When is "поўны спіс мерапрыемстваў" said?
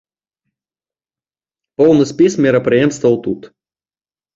1.83-3.13